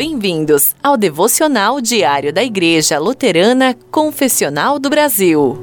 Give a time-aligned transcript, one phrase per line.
[0.00, 5.62] Bem-vindos ao devocional diário da Igreja Luterana Confessional do Brasil.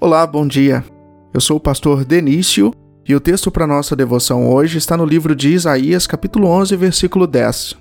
[0.00, 0.84] Olá, bom dia.
[1.32, 2.72] Eu sou o pastor Denício
[3.08, 7.24] e o texto para nossa devoção hoje está no livro de Isaías, capítulo 11, versículo
[7.24, 7.76] 10.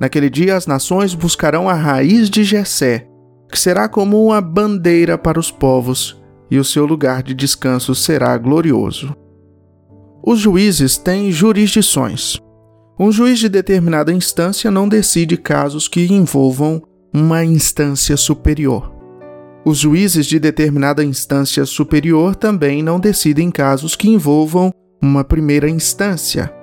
[0.00, 3.06] Naquele dia as nações buscarão a raiz de Jessé,
[3.52, 6.18] que será como uma bandeira para os povos,
[6.50, 9.14] e o seu lugar de descanso será glorioso.
[10.24, 12.40] Os juízes têm jurisdições.
[13.02, 16.82] Um juiz de determinada instância não decide casos que envolvam
[17.14, 18.92] uma instância superior.
[19.64, 26.54] Os juízes de determinada instância superior também não decidem casos que envolvam uma primeira instância.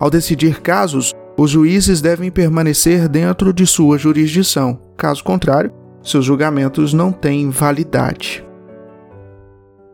[0.00, 4.76] Ao decidir casos, os juízes devem permanecer dentro de sua jurisdição.
[4.96, 8.44] Caso contrário, seus julgamentos não têm validade.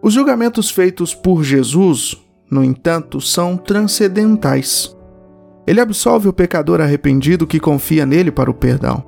[0.03, 2.17] Os julgamentos feitos por Jesus,
[2.51, 4.96] no entanto, são transcendentais.
[5.67, 9.05] Ele absolve o pecador arrependido que confia nele para o perdão.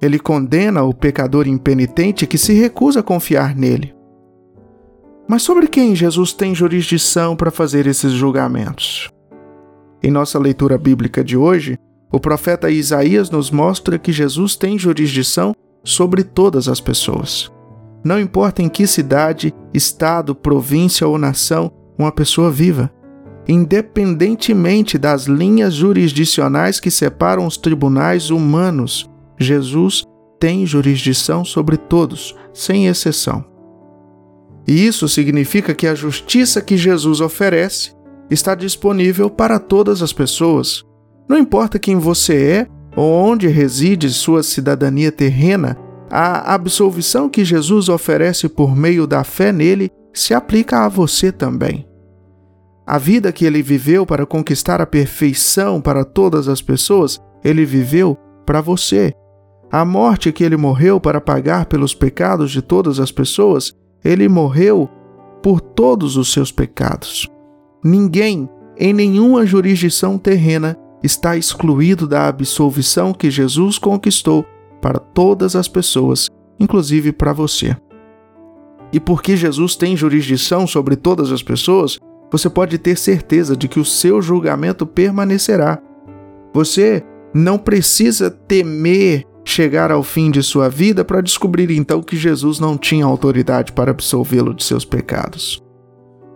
[0.00, 3.94] Ele condena o pecador impenitente que se recusa a confiar nele.
[5.28, 9.08] Mas sobre quem Jesus tem jurisdição para fazer esses julgamentos?
[10.02, 11.78] Em nossa leitura bíblica de hoje,
[12.12, 17.50] o profeta Isaías nos mostra que Jesus tem jurisdição sobre todas as pessoas.
[18.04, 22.92] Não importa em que cidade, estado, província ou nação uma pessoa viva,
[23.46, 30.04] independentemente das linhas jurisdicionais que separam os tribunais humanos, Jesus
[30.40, 33.44] tem jurisdição sobre todos, sem exceção.
[34.66, 37.92] E isso significa que a justiça que Jesus oferece
[38.30, 40.82] está disponível para todas as pessoas.
[41.28, 45.76] Não importa quem você é ou onde reside sua cidadania terrena,
[46.10, 51.86] a absolvição que Jesus oferece por meio da fé nele se aplica a você também.
[52.86, 58.16] A vida que ele viveu para conquistar a perfeição para todas as pessoas, ele viveu
[58.44, 59.14] para você.
[59.72, 63.72] A morte que ele morreu para pagar pelos pecados de todas as pessoas,
[64.04, 64.88] ele morreu
[65.42, 67.26] por todos os seus pecados.
[67.82, 74.44] Ninguém, em nenhuma jurisdição terrena, está excluído da absolvição que Jesus conquistou
[74.80, 76.28] para todas as pessoas,
[76.60, 77.76] inclusive para você.
[78.92, 81.98] E porque Jesus tem jurisdição sobre todas as pessoas,
[82.34, 85.78] você pode ter certeza de que o seu julgamento permanecerá.
[86.52, 87.00] Você
[87.32, 92.76] não precisa temer chegar ao fim de sua vida para descobrir então que Jesus não
[92.76, 95.62] tinha autoridade para absolvê-lo de seus pecados.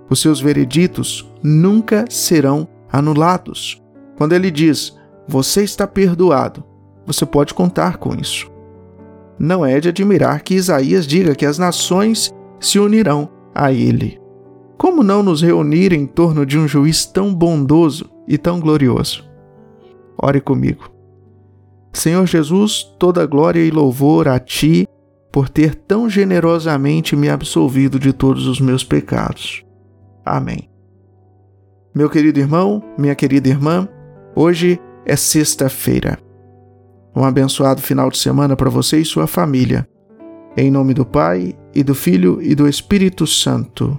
[0.09, 3.83] Os seus vereditos nunca serão anulados.
[4.17, 6.63] Quando ele diz, você está perdoado,
[7.05, 8.49] você pode contar com isso.
[9.37, 14.28] Não é de admirar que Isaías diga que as nações se unirão a ele.
[14.79, 19.29] Como não nos reunir em torno de um juiz tão bondoso e tão glorioso?
[20.17, 20.89] Ore comigo.
[21.93, 24.87] Senhor Jesus, toda glória e louvor a Ti
[25.33, 29.65] por ter tão generosamente me absolvido de todos os meus pecados.
[30.25, 30.71] Amém.
[31.93, 33.89] Meu querido irmão, minha querida irmã,
[34.35, 36.19] hoje é sexta-feira.
[37.17, 39.89] Um abençoado final de semana para você e sua família.
[40.57, 43.99] Em nome do Pai, e do Filho e do Espírito Santo.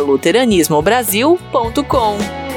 [0.00, 2.49] luteranismobrasil.com.